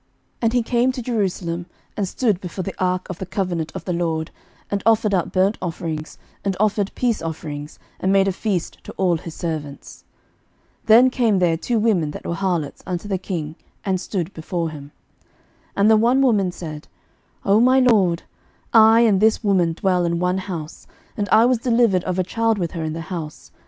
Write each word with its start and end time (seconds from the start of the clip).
And 0.41 0.51
he 0.51 0.63
came 0.63 0.91
to 0.93 1.01
Jerusalem, 1.03 1.67
and 1.95 2.07
stood 2.07 2.41
before 2.41 2.63
the 2.63 2.73
ark 2.83 3.07
of 3.07 3.19
the 3.19 3.25
covenant 3.27 3.71
of 3.75 3.85
the 3.85 3.93
LORD, 3.93 4.31
and 4.71 4.81
offered 4.83 5.13
up 5.13 5.31
burnt 5.31 5.59
offerings, 5.61 6.17
and 6.43 6.57
offered 6.59 6.91
peace 6.95 7.21
offerings, 7.21 7.77
and 7.99 8.11
made 8.11 8.27
a 8.27 8.31
feast 8.31 8.83
to 8.85 8.93
all 8.93 9.17
his 9.17 9.35
servants. 9.35 10.03
11:003:016 10.85 10.87
Then 10.87 11.09
came 11.11 11.37
there 11.37 11.55
two 11.55 11.77
women, 11.77 12.09
that 12.09 12.25
were 12.25 12.33
harlots, 12.33 12.81
unto 12.87 13.07
the 13.07 13.19
king, 13.19 13.55
and 13.85 14.01
stood 14.01 14.33
before 14.33 14.71
him. 14.71 14.85
11:003:017 15.77 15.77
And 15.77 15.91
the 15.91 15.97
one 15.97 16.21
woman 16.23 16.51
said, 16.51 16.87
O 17.45 17.59
my 17.59 17.79
lord, 17.79 18.23
I 18.73 19.01
and 19.01 19.21
this 19.21 19.43
woman 19.43 19.73
dwell 19.73 20.03
in 20.03 20.17
one 20.17 20.39
house; 20.39 20.87
and 21.15 21.29
I 21.29 21.45
was 21.45 21.59
delivered 21.59 22.03
of 22.05 22.17
a 22.17 22.23
child 22.23 22.57
with 22.57 22.71
her 22.71 22.83
in 22.83 22.93
the 22.93 23.01
house. 23.01 23.51